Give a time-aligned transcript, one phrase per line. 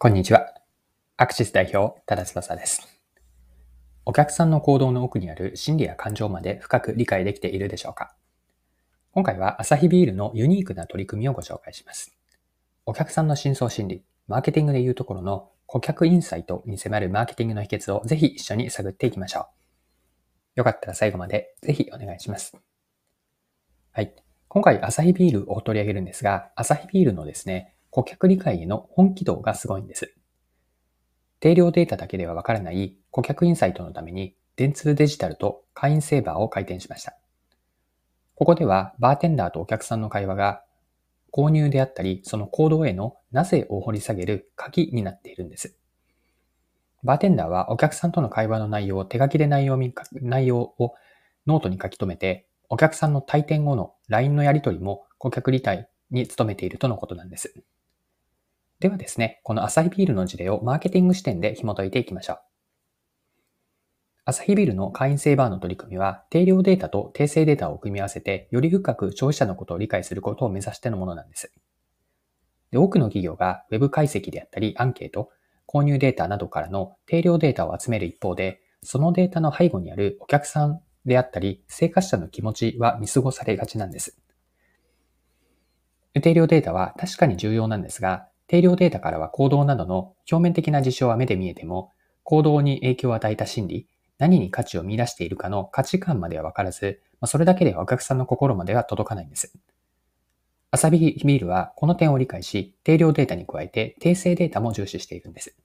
[0.00, 0.54] こんにちは。
[1.16, 2.86] アクシス代表、多田翼です。
[4.04, 8.14] お客さんの行動の奥にある心理や感情まで深く理解できているでしょうか？
[9.10, 12.16] 今回はアサヒビールのユニークな取り組みをご紹介します。
[12.86, 19.44] お客さんの深層心理、マーケティングでいうところの顧客インサイトに迫るマーケティングの秘訣をぜひ一緒に探っていきましょう。
[20.58, 22.56] よかったら最後までぜひお願いします。
[23.90, 24.14] はい。
[24.46, 30.14] 今回アサヒビールを取り上げるんですが、アサヒビールのですね、顧客理解への本気度がすごいんです。
[31.40, 37.16] 定量データだけではわからない顧客インサイトのために、電通デジタルと会員制バーを開店しました。
[38.34, 40.62] ここでは、バーテンダーとお客さんの会話が、
[41.32, 45.76] 購入であったり、その行動へのなぜを掘り下げる鍵になっているんです。
[47.04, 49.78] バーテンダーはお客さんとの会話の内容を手書きで内容
[50.14, 50.94] 内容を
[51.46, 57.54] ノートに書き留めて、お客さんの退店後の LINE のやり取りも顧客理解に努めているとのことなんです。
[58.80, 62.40] ではですね、このアサヒビールの事例をマーケティング視点で紐解いていきましょう。
[64.24, 71.52] アサヒビールの会員セーバーの取り組みは、定量データと訂正データを組み合わせて、より深く消費者のことを理解することを目指してのものなんです。
[72.70, 75.30] で多くの企業が Web 解析であったり、アンケート、
[75.66, 84.18] 購入データなどからの定量データを集める一方で、そのデータの背後にあるお客さんであったり、生活者の気持ちは見過ごされがちなんです。
[86.20, 91.92] 定量データは確かに重要なんですが、定量データからは行動などの表面的な事象は目で見えても、
[92.24, 99.52] 行動に影響を与えた心理、何に価値を見出しているかの価値観まではわからず、それだけではお客さんの心までは届かないんです。
[100.70, 105.56] アサビビールはこの点を理解し、定量データに加えて訂正データも重視しているんです。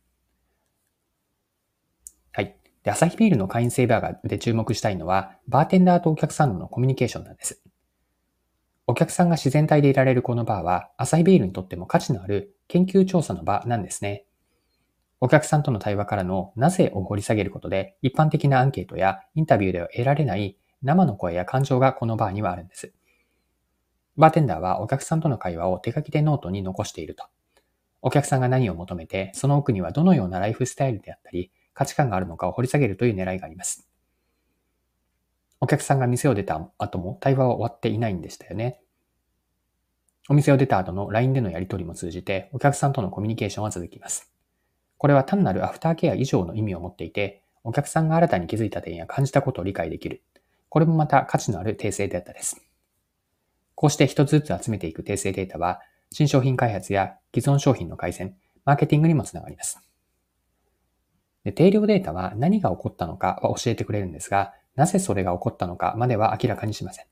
[2.31, 2.55] はい。
[2.83, 7.61] で、アサヒビールの会員セーバーで注目したいのは、バーテンダーとお客さんのコミュニケーションなんです。
[8.87, 14.25] お客さんが自然体でいられるこのバーは、アサヒビールにとっても価値のある研究調査の場なんですね。
[15.19, 22.93] お客さんとの対話からのなぜを掘り下げることで、一般的なアンケートやインタビューでは得られない生の声や感情がこのバーにはあるんです。
[24.17, 27.25] バーテンダーはお客さんとの会話を手書きでノートに残していると。
[28.01, 33.87] お客さんが何を求めて、その奥にはどのようなライフスタイルであったり、価値観があるのかを掘り下げるという狙いがあります。
[35.61, 38.81] お客さんが店を出た後も対話は終わっていないんでしたよね。
[40.29, 44.31] お店を出た後の LINE でのやり取りも通じて、お客さんとのコミュニケーションは続きます。
[44.97, 50.23] これは単なるアフターケア以上の意味を持っていて、お客さんが新たに気づいた点や感じたことを理解できる。
[50.69, 52.61] これもまた価値のある訂正データです。
[53.75, 55.81] こうして一つずつ集めていく訂正データは、
[56.11, 59.79] 新商品開発や既存商品の改善、マーケティングにもつながります。
[61.43, 67.05] で定量データは何が起こったのかは教えてくれるんですが、なぜそれが起こったのかまでは明らかにしません。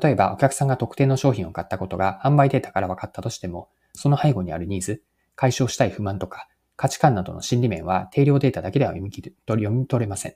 [0.00, 5.02] 例えば、お客さんが特定の商品を買ったことが販売データから分かったとしても、その背後にあるニーズ、
[5.34, 10.34] 解消したい不満とか、価値観などの心理面は定量データだけでは読み切る読み取れません。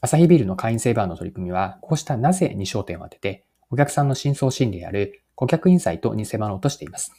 [0.00, 7.12] アサヒビールの会員セーバーの取り組みは、こうしたなぜに焦点を当てて、お客さんの深層心理である顧客インサイトに迫ろうとしています。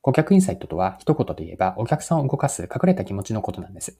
[0.00, 3.98] 顧客インサイトとは一言で言えばお客さんを動かす隠れた気持ちのことなんです。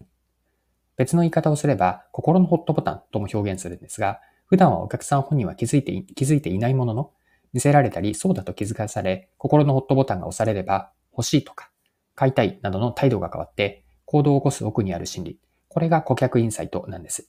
[0.96, 7.12] 別の言い方をすれば、心のホットボタンとも表現するんですが、普段はお客さん本人は気づいて気づいていないものの、
[7.52, 11.70] 見せられたり、そうだと気づかされ、心のホットボタンが押されれば、欲しいとか、
[12.14, 15.38] 買いたいなどの態度が変わって、行動を起こす奥にある心理。
[15.68, 17.28] これが顧客インサイトなんです。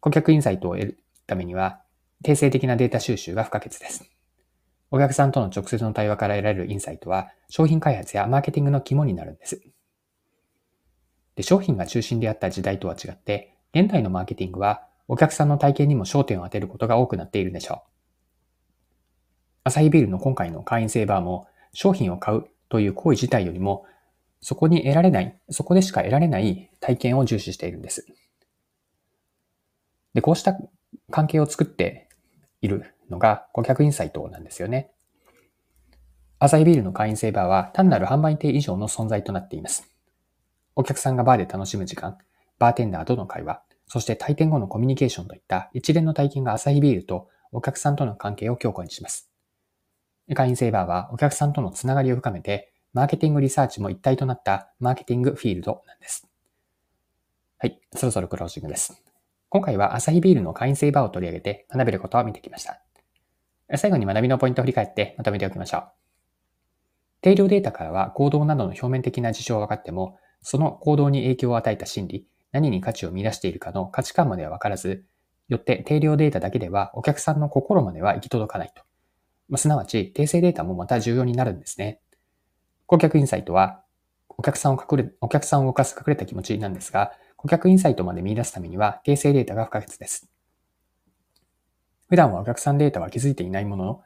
[0.00, 1.80] 顧客インサイトを得るためには、
[2.22, 4.10] 定性的なデータ収集が不可欠です。
[4.90, 9.60] お客さんとの直接の対話から得られるインサイトは、商品開発やマーケティングの肝になるんです。
[11.34, 17.80] で商品が中心であった時代とは違って、現代のマーケティングは、お客さんの体験にも焦点を当てることが多くなっているでしょう。
[19.64, 23.84] アサヒビールの今回の会員セーバーも、商品を買うという行為自体よりも、
[24.40, 28.06] そこに得られない、そこでしか得られない体験を重視しているんです。
[30.14, 30.56] で、こうした
[31.10, 32.08] 関係を作って
[32.62, 34.90] いるのが顧客インサイトなんですよね。
[36.38, 39.90] アサヒビールの会員セーバーは単なる販売店以上の存在となっています。
[40.74, 42.18] お客さんがバーで楽しむ時間、
[42.58, 49.30] バーテンダーとの会話、そして退店後のコミュニケーションといった一連の体験がアサヒビールとお客さんとの関係を強固にします。
[50.34, 56.28] 会員セーバーはお客さんとのつながりを深めて、マーケティングリサーチも一体となったマーケティングフィールドなんです。
[57.58, 59.02] はい、そろそろクロージングです。
[59.48, 62.82] 今回はアサヒビールの会員セーバーを取り上げて学べることを見てきました。
[63.76, 65.84] 最後に学びのポイントを振り返ってまとめておきましょう。
[67.20, 75.04] 定量データからは行動などの表面的な事象は分かっても、その行動に影響を与えた心理、何に価値を見出しているかの価値観までは分からず、
[75.48, 78.82] よって定量データだけではお客さんの心までは行き届かないと。
[79.50, 82.00] まあ、すなわち、訂正データもまた重要になるんですね。
[82.86, 83.82] 顧客インサイトは、
[84.30, 90.30] お客さんを隠れ、お客さんを動かす隠れた気持ちなんですが、顧客インサイトまで見出すためには、訂正データが不可欠です。
[92.08, 94.02] 普段はお客さんデータは気づいていないものの、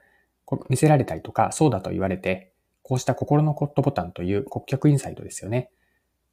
[0.68, 5.70] 見せられたりとか、そうだと言われて、こうした心のコットボタンという顧客インサイトですよね。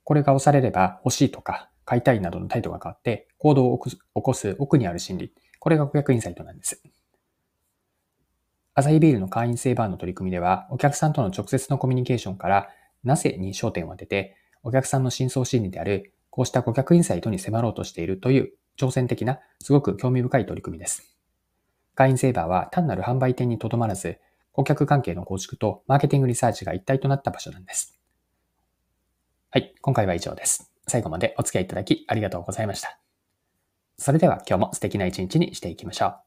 [0.07, 5.33] これが押されれば欲しいとか買いたいなどの態度が変わって行動を起こす奥にある心理。
[5.57, 6.83] これが顧客インサイトなんです。
[8.73, 12.67] アサヒビールの会員制バーの取り組みでは、お客さんとの直接のコミュニケーションから
[13.05, 21.15] なぜに焦点を当てて、お客さんの深層心理である、こうした顧客インサイトに迫ろうとしているという挑戦的な、すごく興味深い取り組みです。
[21.95, 24.19] 会員セーバーは単なる販売店にとどまらず、
[24.51, 27.97] 顧客関係の構築とマーケティングリサーチが一体となった場所なんです。
[29.51, 30.76] はい、今回は以上です。
[30.87, 32.99] 最後までお付き合いいただきありがとうございました。
[33.99, 36.26] それでは今日も素敵な一日にしていきましょう。